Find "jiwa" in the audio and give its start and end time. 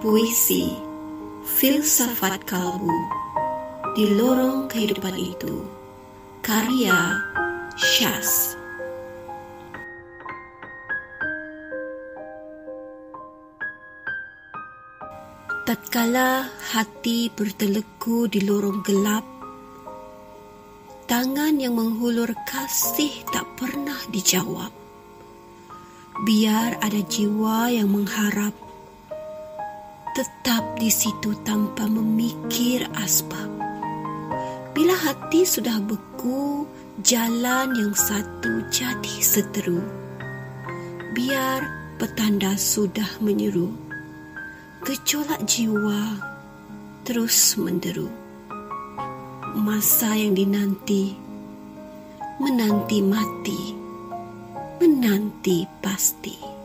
27.04-27.68, 45.46-46.18